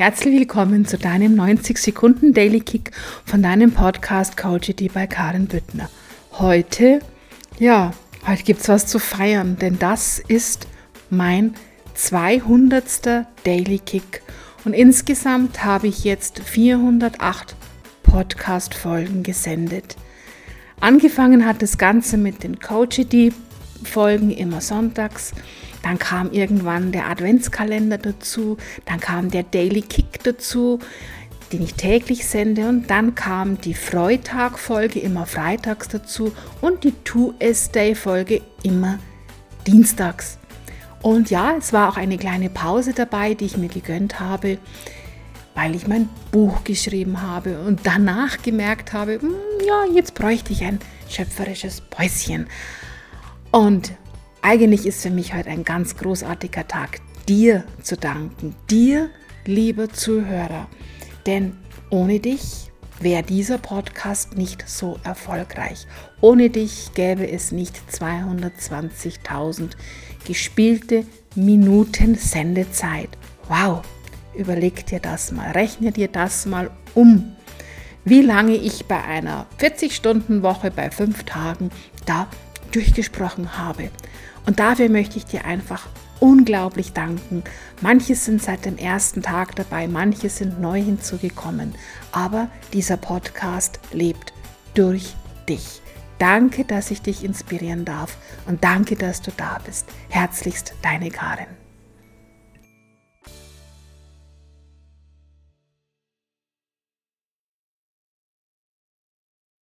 [0.00, 2.90] Herzlich willkommen zu deinem 90 Sekunden Daily Kick
[3.26, 5.90] von deinem Podcast Coachity bei Karin Büttner.
[6.32, 7.00] Heute,
[7.58, 7.92] ja,
[8.26, 10.66] heute gibt es was zu feiern, denn das ist
[11.10, 11.52] mein
[11.92, 13.26] 200.
[13.44, 14.22] Daily Kick
[14.64, 17.54] und insgesamt habe ich jetzt 408
[18.02, 19.96] Podcast-Folgen gesendet.
[20.80, 25.34] Angefangen hat das Ganze mit den Coachity-Folgen immer sonntags.
[25.82, 30.78] Dann kam irgendwann der Adventskalender dazu, dann kam der Daily Kick dazu,
[31.52, 38.42] den ich täglich sende und dann kam die Freitag-Folge immer freitags dazu und die 2S-Day-Folge
[38.62, 38.98] immer
[39.66, 40.38] dienstags.
[41.02, 44.58] Und ja, es war auch eine kleine Pause dabei, die ich mir gegönnt habe,
[45.54, 49.34] weil ich mein Buch geschrieben habe und danach gemerkt habe, hm,
[49.66, 50.78] ja, jetzt bräuchte ich ein
[51.08, 52.46] schöpferisches Päuschen.
[53.50, 53.92] Und
[54.42, 59.10] eigentlich ist für mich heute ein ganz großartiger Tag, dir zu danken, dir,
[59.44, 60.68] lieber Zuhörer.
[61.26, 61.56] Denn
[61.90, 65.86] ohne dich wäre dieser Podcast nicht so erfolgreich.
[66.20, 69.70] Ohne dich gäbe es nicht 220.000
[70.26, 73.10] gespielte Minuten Sendezeit.
[73.48, 73.82] Wow,
[74.34, 77.36] überleg dir das mal, rechne dir das mal um,
[78.04, 81.70] wie lange ich bei einer 40-Stunden-Woche bei fünf Tagen
[82.06, 82.28] da
[82.74, 83.90] durchgesprochen habe.
[84.46, 87.42] Und dafür möchte ich dir einfach unglaublich danken.
[87.80, 91.74] Manche sind seit dem ersten Tag dabei, manche sind neu hinzugekommen.
[92.12, 94.32] Aber dieser Podcast lebt
[94.74, 95.14] durch
[95.48, 95.82] dich.
[96.18, 99.88] Danke, dass ich dich inspirieren darf und danke, dass du da bist.
[100.10, 101.59] Herzlichst deine Karin.